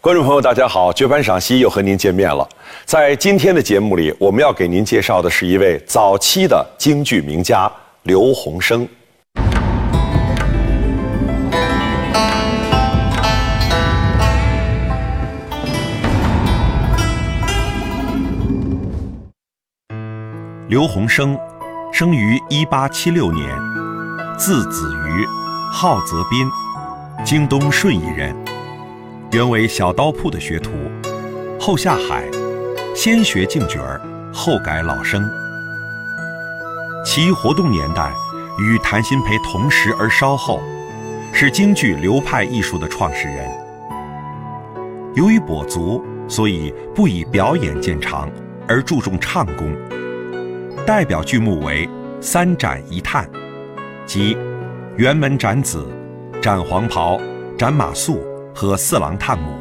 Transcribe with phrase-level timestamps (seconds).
[0.00, 0.92] 观众朋友，大家好！
[0.92, 2.48] 绝版赏析又和您见面了。
[2.84, 7.68] 在今天的节目里，我们要给您介绍的是一位早期的京剧名家
[8.04, 8.86] 刘鸿生。
[20.68, 21.36] 刘鸿生，
[21.92, 23.48] 生于一八七六年，
[24.38, 25.26] 字子瑜，
[25.72, 26.48] 号泽斌，
[27.24, 28.47] 京东顺义人。
[29.30, 30.70] 原为小刀铺的学徒，
[31.60, 32.24] 后下海，
[32.94, 34.00] 先学净角儿，
[34.32, 35.22] 后改老生。
[37.04, 38.10] 其活动年代
[38.58, 40.62] 与谭鑫培同时而稍后，
[41.30, 43.46] 是京剧流派艺术的创始人。
[45.14, 48.30] 由于跛足，所以不以表演见长，
[48.66, 49.76] 而注重唱功。
[50.86, 51.86] 代表剧目为
[52.18, 53.26] 《三斩一探》，
[54.06, 54.38] 即
[54.96, 55.86] 辕门斩子、
[56.40, 57.20] 斩黄袍、
[57.58, 58.18] 斩马谡。
[58.60, 59.52] 和四郎探母，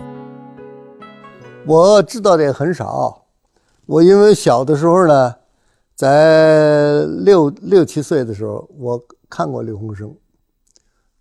[1.67, 3.28] 我知道的很少。
[3.86, 5.36] 我因为小的时候呢，
[5.94, 10.17] 在六六七岁的时候，我看过刘鸿生。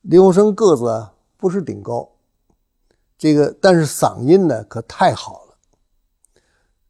[0.01, 2.13] 刘鸿生个子不是顶高，
[3.19, 5.59] 这个但是嗓音呢可太好了，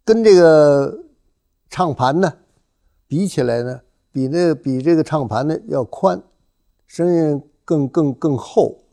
[0.04, 1.00] 跟这个
[1.68, 2.32] 唱盘呢
[3.08, 3.80] 比起来呢，
[4.12, 6.22] 比那比这个唱盘呢要宽，
[6.86, 8.85] 声音更更更厚。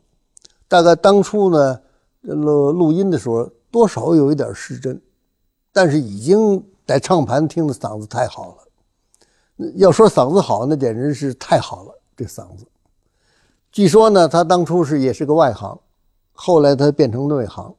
[0.68, 1.80] 大概当初呢。
[2.26, 4.98] 录录音的时候，多少有一点失真，
[5.74, 9.66] 但是已经在唱盘听的嗓子太好了。
[9.74, 12.00] 要说嗓子好，那简直是太好了。
[12.16, 12.66] 这嗓子，
[13.70, 15.78] 据说呢，他当初是也是个外行，
[16.32, 17.74] 后来他变成内行。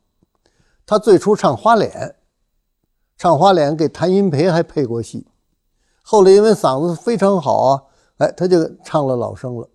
[0.86, 2.16] 他最初唱花脸，
[3.18, 5.26] 唱花脸给谭鑫培还配过戏，
[6.04, 7.84] 后来因为嗓子非常好啊，
[8.18, 9.68] 哎，他就唱了老生了。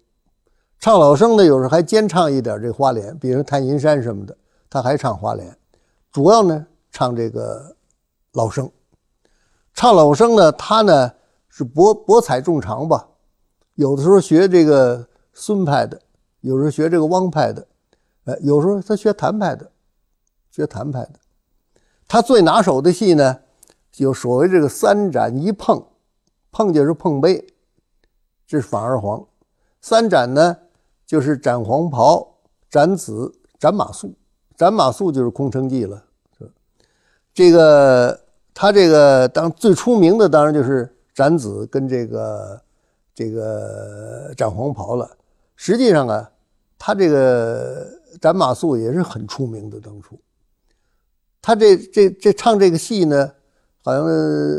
[0.81, 4.37] 唱老生的有时候还兼唱一点这花脸，比如探阴山什么的。
[4.71, 5.59] 他还唱花脸，
[6.13, 7.77] 主要呢唱这个
[8.33, 8.71] 老生，
[9.75, 11.13] 唱老生呢，他呢
[11.49, 13.09] 是博博采众长吧，
[13.75, 16.01] 有的时候学这个孙派的，
[16.41, 17.67] 有时候学这个汪派的，
[18.27, 19.73] 呃，有时候他学谭派的，
[20.53, 21.15] 学谭派的。
[22.07, 23.41] 他最拿手的戏呢，
[23.97, 25.85] 有所谓这个三斩一碰，
[26.53, 27.45] 碰就是碰杯，
[28.47, 29.27] 这是反二黄；
[29.81, 30.57] 三斩呢，
[31.11, 32.25] 就是斩黄袍、
[32.71, 34.13] 斩子、斩马谡。
[34.57, 36.01] 斩马谡就是空城计了，
[37.35, 38.21] 这个
[38.55, 42.63] 他这个当最出名的当然就是斩子跟这个
[43.13, 45.11] 这个斩黄袍了。
[45.57, 46.31] 实际上啊，
[46.79, 47.89] 他这个
[48.21, 49.81] 斩马谡也是很出名的。
[49.81, 50.17] 当初
[51.43, 53.33] 他这这这唱这个戏呢，
[53.83, 54.07] 好像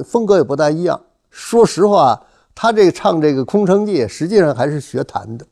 [0.04, 1.02] 风格也不大一样。
[1.30, 2.22] 说实话，
[2.54, 5.48] 他这个唱这个空城计，实际上还是学弹的。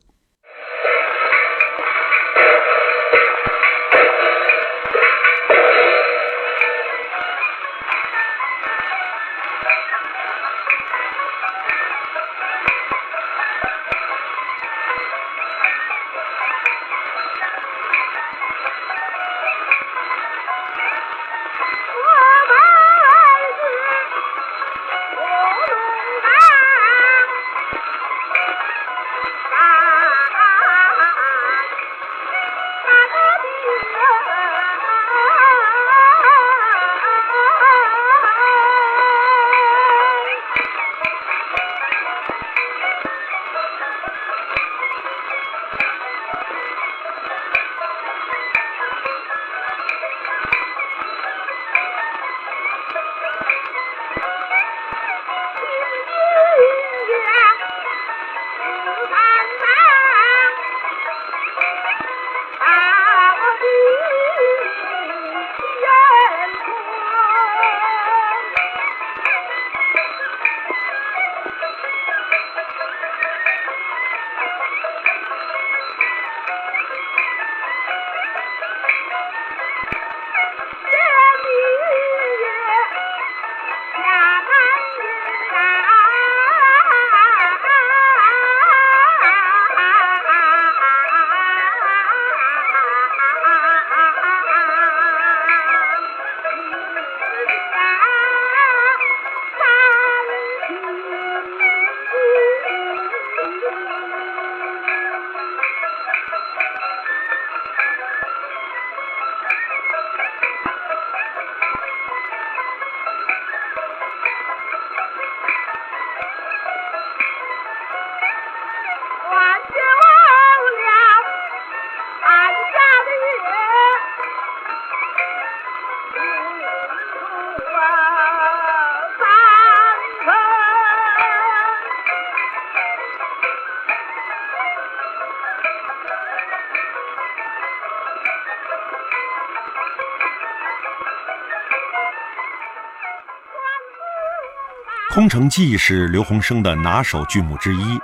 [145.12, 147.98] 空城计》是刘鸿生的拿手剧目之一，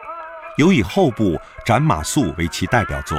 [0.56, 3.16] 尤以后部《斩马谡》为其代表作。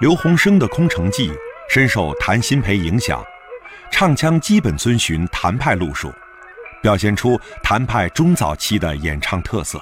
[0.00, 1.30] 刘鸿生的《空城计》
[1.70, 3.24] 深受谭鑫培影响，
[3.90, 6.12] 唱腔基本遵循谭派路数，
[6.82, 9.80] 表现出谭派中早期的演唱特色。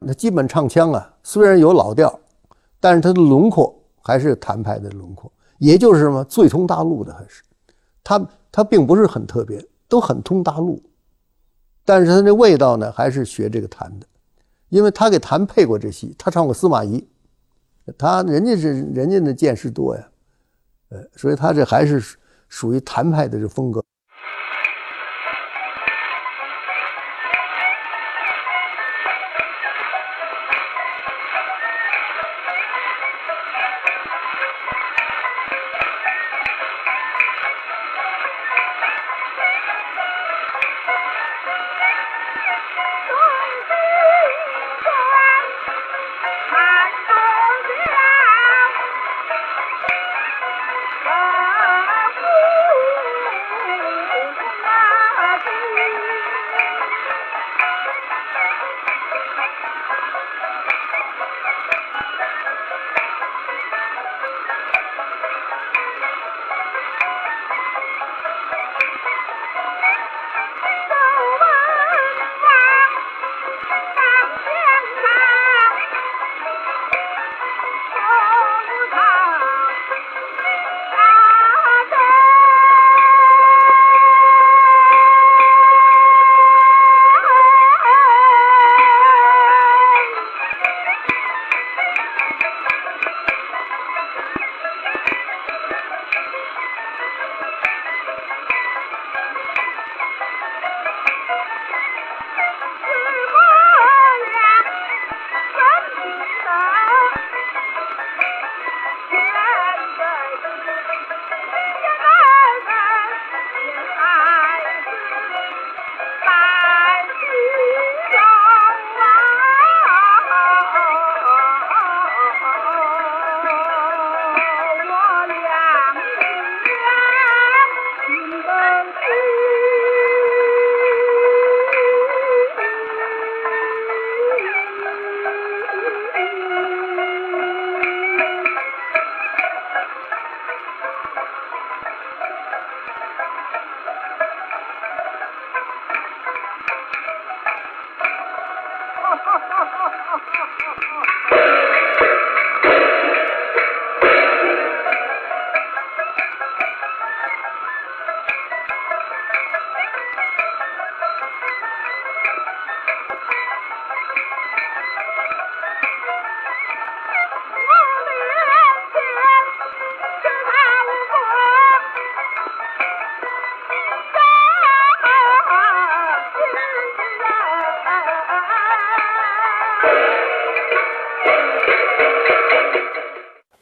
[0.00, 2.18] 那基本唱腔啊，虽然有老调，
[2.80, 7.44] 但是它的轮廓还是谭派的轮廓，也就是什么最通大陆的，还是
[8.02, 10.82] 他他并不是很特别，都很通大陆，
[11.84, 14.06] 但是他这味道呢，还是学这个谭的，
[14.68, 17.06] 因为他给谭配过这戏，他唱过司马懿。
[17.96, 20.08] 他人家是人家的见识多呀，
[20.90, 23.82] 呃，所以他这还是属于谭派的这风格。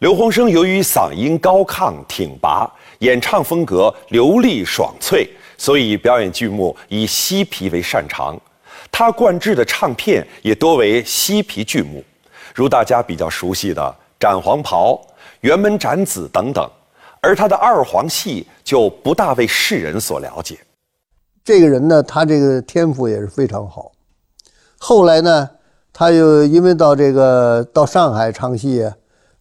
[0.06, 8.40] 刘鸿生由于嗓音高亢挺拔，演唱风格流利爽脆，所以表演剧目以西皮为擅长。
[8.92, 12.04] 他灌制的唱片也多为西皮剧目，
[12.54, 13.82] 如大家比较熟悉的
[14.20, 14.92] 《斩黄袍》
[15.52, 16.70] 《辕门斩子》等等。
[17.20, 20.56] 而他的二黄戏就不大为世人所了解。
[21.44, 23.90] 这个人呢，他这个天赋也是非常好。
[24.78, 25.50] 后来呢，
[25.92, 28.88] 他又因为到这个到上海唱戏。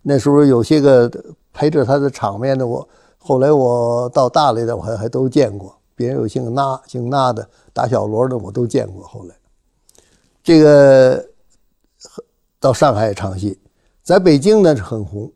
[0.07, 1.12] 那时候有些个
[1.51, 5.75] 陪着他的场面的，我后来我到大理的，我还还都见过。
[5.95, 9.01] 别人有姓那姓那的打小锣的，我都见过。
[9.03, 9.35] 后来，
[10.43, 11.25] 这个
[12.59, 13.59] 到上海唱戏，
[14.03, 15.31] 在北京呢是很红，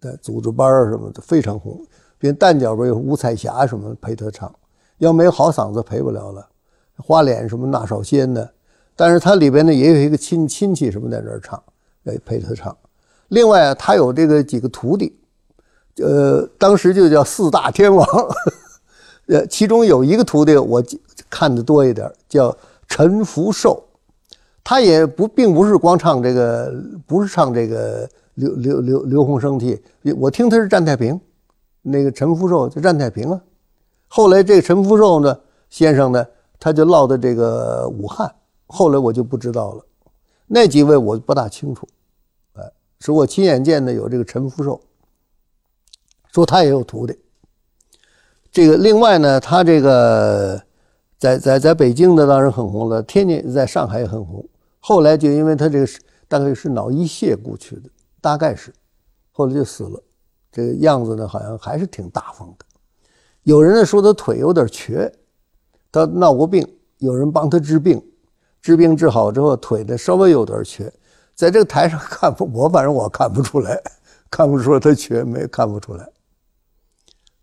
[0.00, 1.80] 的组织班什么的非常红。
[2.18, 4.52] 如旦角边有吴彩霞什么陪他唱，
[4.96, 6.48] 要没有好嗓子陪不了了。
[6.96, 8.52] 花脸什么那少仙的，
[8.96, 11.62] 但是他里边呢也有一个亲亲戚什么在这儿唱，
[12.02, 12.76] 来陪他唱。
[13.28, 15.14] 另外，他有这个几个徒弟，
[15.98, 18.06] 呃，当时就叫四大天王，
[19.28, 20.82] 呃，其中有一个徒弟我
[21.28, 22.56] 看的多一点，叫
[22.88, 23.82] 陈福寿，
[24.64, 26.72] 他也不并不是光唱这个，
[27.06, 29.78] 不是唱这个刘刘刘刘洪生戏，
[30.16, 31.20] 我听他是占太平，
[31.82, 33.38] 那个陈福寿就占太平啊。
[34.08, 36.26] 后来这个陈福寿呢，先生呢，
[36.58, 38.34] 他就落到这个武汉，
[38.68, 39.84] 后来我就不知道了，
[40.46, 41.86] 那几位我不大清楚。
[43.00, 44.80] 是我亲眼见的，有这个陈福寿，
[46.32, 47.18] 说他也有徒弟。
[48.50, 50.60] 这个另外呢，他这个
[51.18, 54.44] 在在在北京的当然很红了，天津在上海也很红。
[54.80, 57.90] 后来就因为他这个是大概是脑溢血故去的，
[58.20, 58.72] 大概是，
[59.32, 60.02] 后来就死了。
[60.50, 62.64] 这个样子呢，好像还是挺大方的。
[63.42, 65.12] 有人呢说他腿有点瘸，
[65.92, 66.66] 他闹过病，
[66.98, 68.02] 有人帮他治病，
[68.60, 70.92] 治病治好之后腿呢稍微有点瘸，
[71.38, 73.80] 在这个台上看不，我反正我看不出来，
[74.28, 76.04] 看不出来他瘸没看不出来。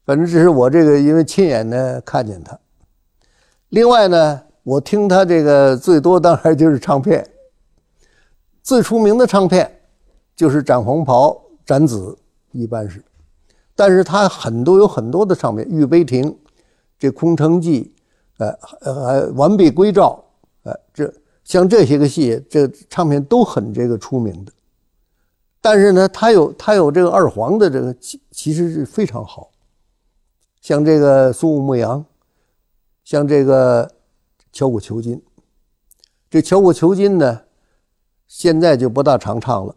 [0.05, 2.59] 反正这是我这个因为亲眼呢看见他。
[3.69, 7.25] 另外呢，我听他这个最多当然就是唱片，
[8.61, 9.79] 最出名的唱片
[10.35, 11.29] 就是《斩黄袍》
[11.65, 12.01] 《斩子》，
[12.51, 13.01] 一般是。
[13.77, 16.29] 但是他很多有很多的唱片，《玉杯亭》、
[16.99, 17.95] 这《空城计》，
[18.43, 20.21] 呃，呃，《完璧归赵》，
[20.69, 21.13] 呃，这
[21.45, 24.51] 像这些个戏，这唱片都很这个出名的。
[25.61, 29.49] 但是呢，他有他有这个二黄的这个，其其实是非常好。
[30.59, 32.01] 像这个《苏武牧羊》，
[33.05, 33.87] 像这个
[34.51, 35.15] 《敲鼓求金》，
[36.29, 37.43] 这《敲鼓求金》呢，
[38.27, 39.73] 现在就不大常唱了。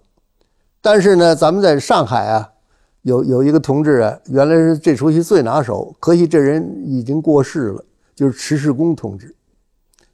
[0.80, 2.54] 但是呢，咱们在上海啊。
[3.02, 7.82] 有有一个同志啊，原来是这出戏最拿手，可惜这人已经过世了，
[8.14, 9.34] 就是迟世功同志。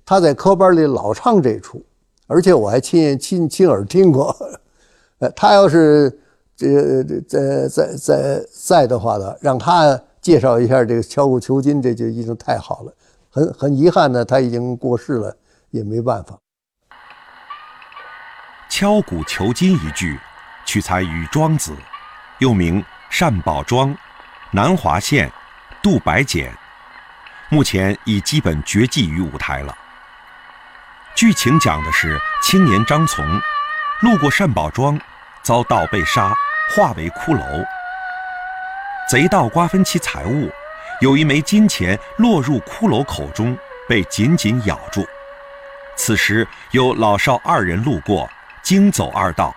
[0.07, 1.85] 他在科班里老唱这出，
[2.27, 4.37] 而且我还亲眼亲亲耳听过。
[5.19, 6.21] 呃， 他要是
[6.57, 12.93] 这在在在在的话呢，让他介绍一下这个敲鼓求金，这就已经太好了。
[13.31, 15.37] 很很遗憾呢，他已经过世了，
[15.71, 16.39] 也没办法。
[18.69, 20.19] 敲鼓求金一句，
[20.67, 21.73] 取材于庄子。
[22.41, 22.85] 又名
[23.17, 23.97] 单宝庄，
[24.51, 25.33] 南华县，
[25.81, 26.53] 杜白简，
[27.49, 29.73] 目前已基本绝迹于舞台了。
[31.15, 33.25] 剧情讲的是青年张从
[34.01, 34.99] 路过单宝庄，
[35.43, 36.35] 遭盗被杀，
[36.71, 37.65] 化为骷髅。
[39.09, 40.51] 贼盗瓜分其财物，
[41.01, 43.57] 有一枚金钱落入骷髅口中，
[43.89, 45.07] 被紧紧咬住。
[45.97, 48.29] 此时有老少二人路过，
[48.65, 49.55] 惊走二盗。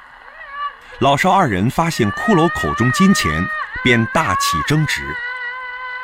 [1.00, 3.44] 老少二人发现骷髅口中金钱，
[3.84, 5.02] 便大起争执。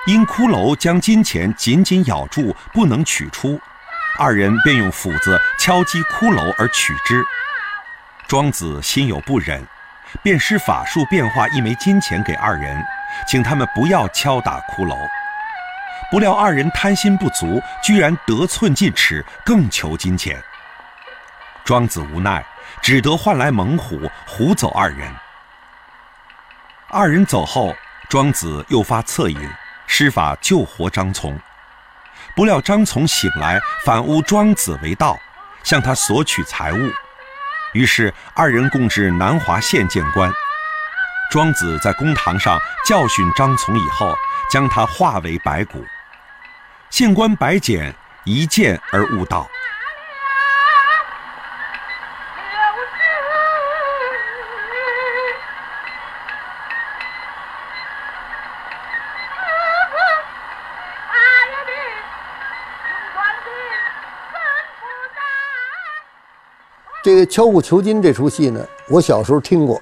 [0.07, 3.61] 因骷髅将金钱紧紧咬住，不能取出，
[4.17, 7.23] 二人便用斧子敲击骷髅而取之。
[8.27, 9.65] 庄子心有不忍，
[10.21, 12.83] 便施法术变化一枚金钱给二人，
[13.27, 14.97] 请他们不要敲打骷髅。
[16.11, 20.41] 不料二人贪心不足，居然得寸进尺，更求金钱。
[21.63, 22.43] 庄子无奈。
[22.81, 25.09] 只得唤来猛虎，虎走二人。
[26.89, 27.73] 二人走后，
[28.09, 29.49] 庄子又发恻隐，
[29.87, 31.39] 施法救活张从。
[32.35, 35.19] 不料张从醒来，反诬庄子为盗，
[35.63, 36.91] 向他索取财物。
[37.73, 40.31] 于是二人共至南华县见官。
[41.31, 44.15] 庄子在公堂上教训张从以后，
[44.51, 45.85] 将他化为白骨。
[46.89, 49.47] 县官白简一见而悟道。
[67.03, 69.81] 这个敲鼓求金这出戏呢，我小时候听过，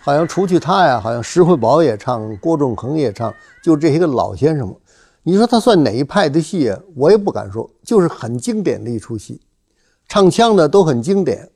[0.00, 4.74] 好像除去他呀，好像石慧宝也唱，郭仲恒也唱，就这些个老先生们。
[5.22, 6.80] 你说他算哪一派的戏啊？
[6.96, 9.42] 我也不敢说，就是很经典的一出戏，
[10.08, 11.50] 唱腔呢都很经典，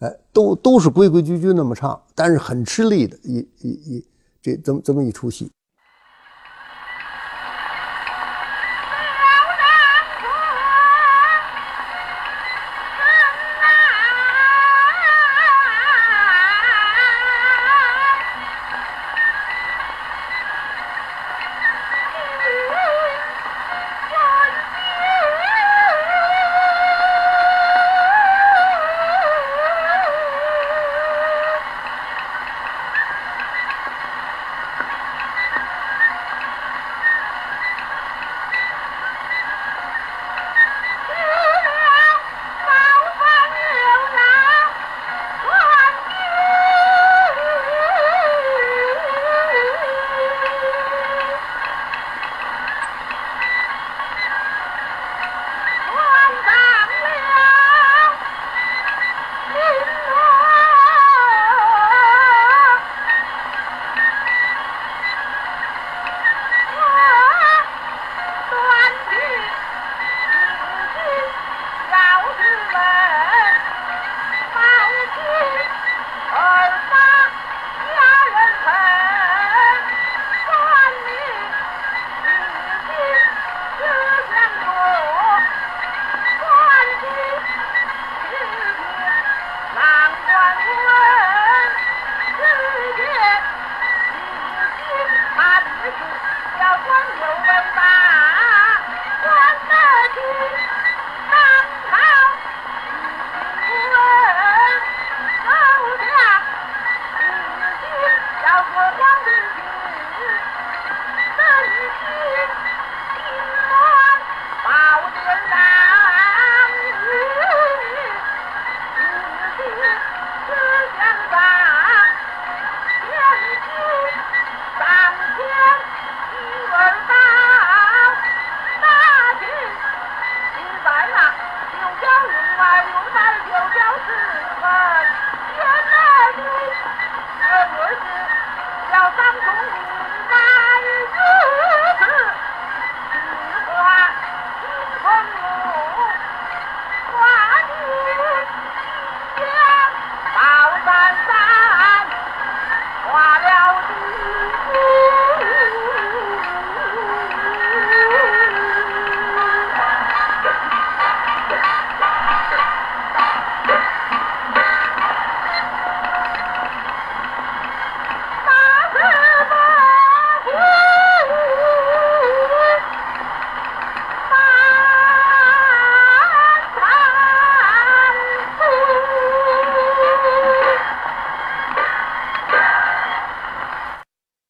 [0.00, 4.04] 哎，都都是规规矩矩那么唱，但是很吃力的一一一
[4.42, 5.48] 这这么这么一出戏。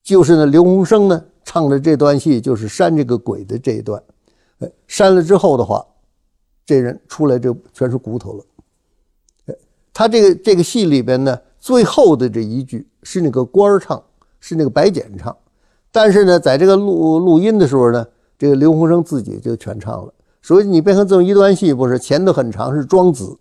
[0.08, 4.02] 就是呢，刘洪生呢唱的这段戏就是扇这个鬼的这一段，
[4.60, 5.84] 哎，扇了之后的话，
[6.64, 8.44] 这人出来就全是骨头了。
[9.48, 9.54] 哎，
[9.92, 14.02] 他这个这个戏里边呢，最后的这一句是那个官唱，
[14.40, 15.36] 是那个白简唱，
[15.92, 18.06] 但是呢，在这个录录音的时候呢，
[18.38, 20.14] 这个刘洪生自己就全唱了。
[20.40, 23.36] 所以你变成这么一段戏，不是前头很长是庄子，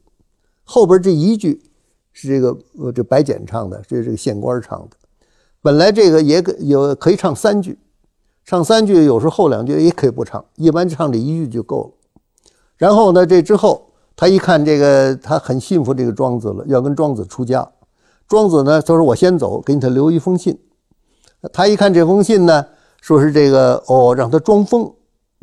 [0.65, 1.63] 后边这一句
[2.11, 4.97] 是这个呃这白简唱的，这是这个县官唱的。
[5.61, 7.77] 本来这个也可有可以唱三句，
[8.45, 11.91] 唱三句有时候后两句也可以不唱，一般唱这一句就够了。
[12.77, 17.67] 然后呢，这之后他一看这个他很信服这个庄子了，要跟庄子出家。
[18.27, 20.57] 庄子呢，他说我先走，给你他留一封信。
[21.53, 22.65] 他一看这封信呢，
[23.01, 24.91] 说是这个哦，让他装疯。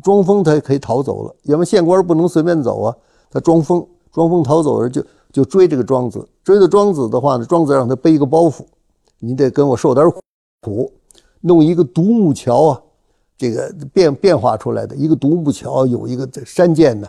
[0.03, 2.95] 装疯他可以逃走了，因为县官不能随便走啊。
[3.31, 6.27] 他装疯，装疯逃走了，就就追这个庄子。
[6.43, 8.65] 追到庄子的话呢，庄子让他背一个包袱，
[9.25, 10.05] 你得跟我受点
[10.61, 10.91] 苦，
[11.41, 12.81] 弄一个独木桥啊，
[13.35, 17.07] 这个变变化出来的一个独木桥，有一个山涧呢，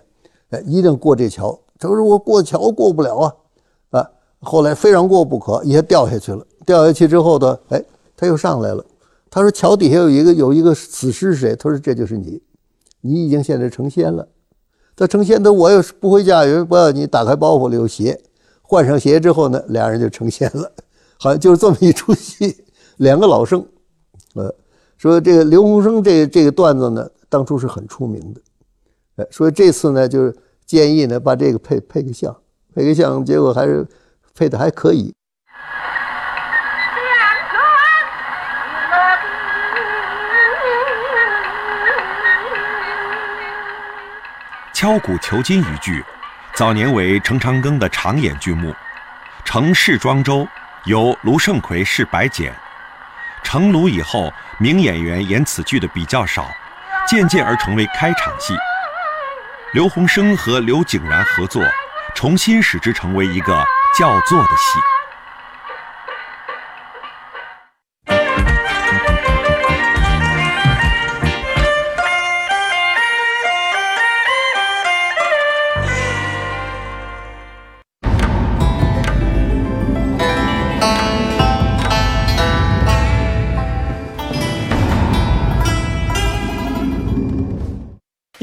[0.51, 1.59] 哎，一定过这桥。
[1.79, 3.35] 他说我过桥过不了啊，
[3.91, 6.47] 啊，后来非让过不可，一下掉下去了。
[6.65, 7.85] 掉下去之后呢，哎，
[8.17, 8.83] 他又上来了。
[9.29, 11.55] 他说桥底下有一个有一个死尸是谁？
[11.55, 12.41] 他说这就是你。
[13.03, 14.27] 你已经现在成仙了，
[14.97, 18.21] 他成仙，他我又不会驾云，不要你打开包袱里有鞋，
[18.63, 20.73] 换上鞋之后呢，俩人就成仙了，
[21.19, 22.65] 好像就是这么一出戏。
[22.99, 23.63] 两个老生，
[24.37, 24.55] 呃，
[24.97, 28.41] 说这个刘洪生这这个段子呢，当初是很出名的，
[29.17, 32.35] 哎，所以这次呢，就是建议呢把这个配配个像，
[32.75, 33.87] 配个像，结果还是
[34.35, 35.13] 配的还可以。
[44.73, 46.03] 敲鼓求金一句，
[46.55, 48.73] 早年为程长庚的常演剧目，
[49.45, 50.47] 程氏庄周
[50.87, 52.55] 由卢胜奎饰白简。
[53.43, 56.49] 成卢以后，名演员演此剧的比较少，
[57.07, 58.55] 渐渐而成为开场戏。
[59.73, 61.63] 刘洪生和刘景然合作，
[62.15, 63.65] 重新使之成为一个
[63.99, 64.79] 叫座的戏。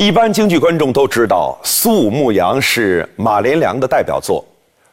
[0.04, 4.44] 一般京剧观众都知道，《苏武牧羊》是马连良的代表作。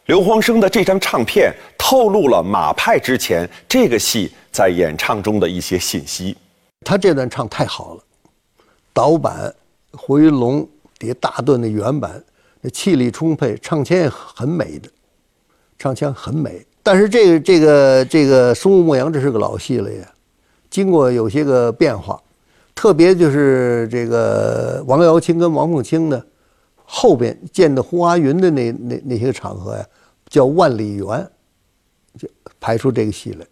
[0.06, 6.36] 刘荒生的这张唱片透露了马派之前这个戏在演唱中的一些信息。
[6.86, 8.00] 他这段唱太好了，
[8.92, 9.52] 导板、
[9.90, 10.64] 回龙
[10.96, 12.22] 叠大段的原版，
[12.60, 14.88] 那气力充沛，唱腔也很美的，
[15.76, 16.64] 唱腔很美。
[16.84, 20.08] 但是这个这个这个《苏武牧羊》这是个老戏了呀，
[20.70, 22.16] 经过有些个变化。
[22.80, 26.24] 特别就是这个王瑶卿跟王凤卿呢，
[26.86, 29.86] 后边见的胡华云的那那那些场合呀，
[30.30, 31.30] 叫万里缘，
[32.18, 32.26] 就
[32.58, 33.46] 排出这个戏来，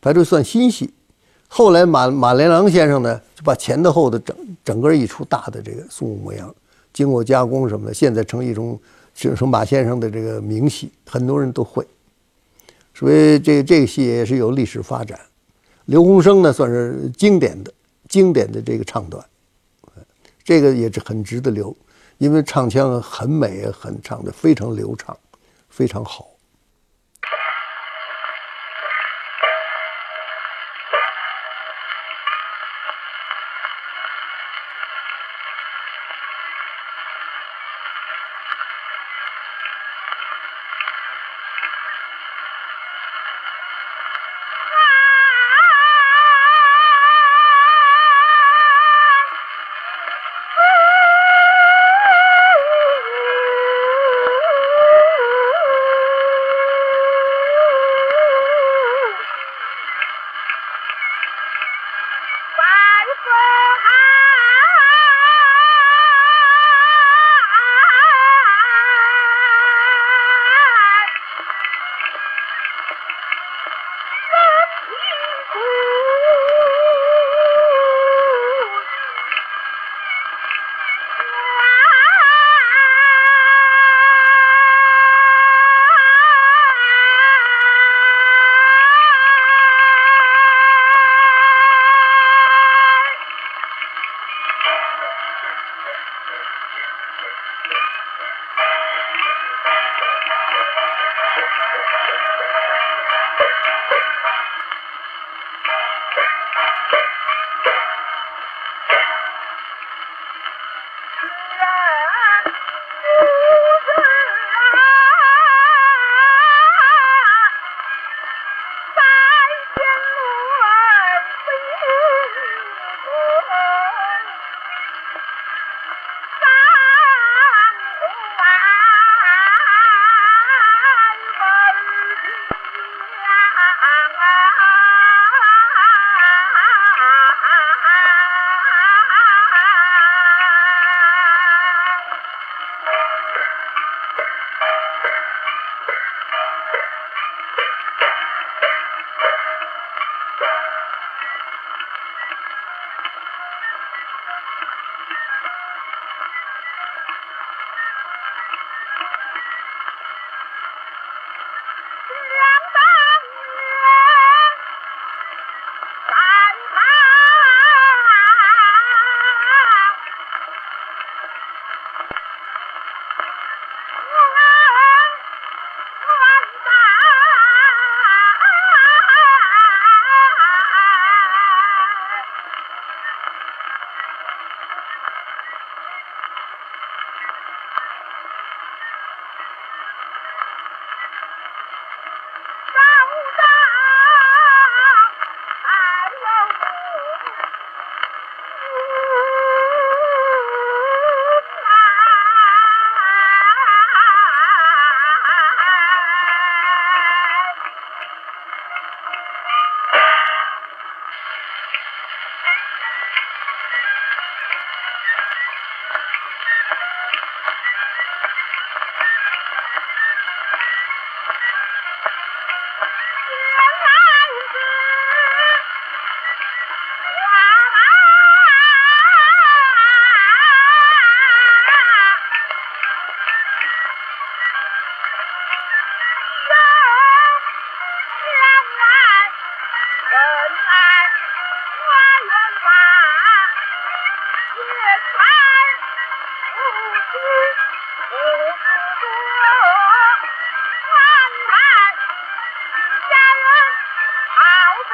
[0.00, 0.92] 排出算新戏。
[1.46, 6.52] 后来马马连良先生呢，就把前的后的整整个一出大的这个宋武模样，
[6.92, 8.76] 经过加工什么的，现在成一种
[9.14, 11.86] 就是成马先生的这个名戏，很多人都会。
[12.92, 15.16] 所以这这个戏也是有历史发展。
[15.84, 17.72] 刘洪生呢，算是经典的。
[18.08, 19.24] 经典的这个唱段，
[20.42, 21.76] 这个也是很值得留，
[22.16, 25.16] 因为唱腔很美，很唱的非常流畅，
[25.68, 26.28] 非常好。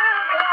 [0.04, 0.43] Thank you.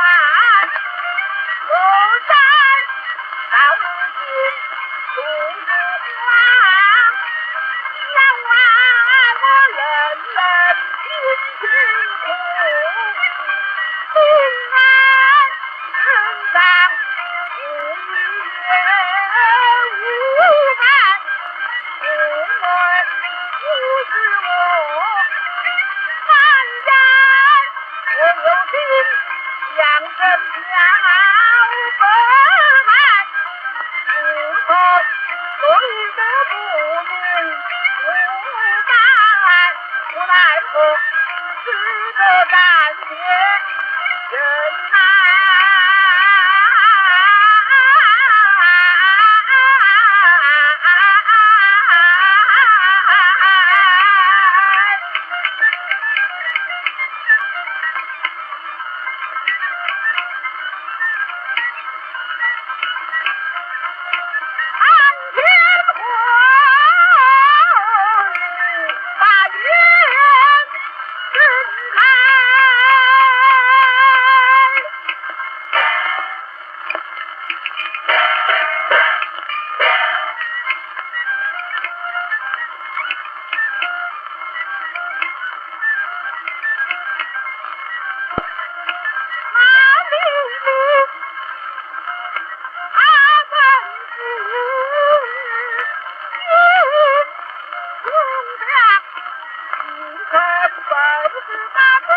[100.72, 100.96] 百
[101.28, 101.36] 日
[101.74, 102.10] 大寿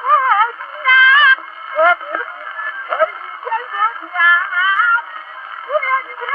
[0.00, 0.04] 贺
[0.56, 0.88] 新年，
[1.74, 2.28] 贺新年，
[2.88, 3.46] 春雨点
[6.20, 6.32] 点，